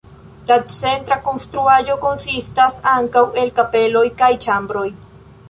[0.51, 4.87] La centra konstruaĵo konsistas ankaŭ el kapeloj kaj ĉambroj.